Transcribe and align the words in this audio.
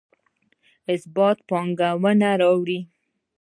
ثبات 1.01 1.37
پانګونه 1.49 2.29
راوړي 2.41 2.79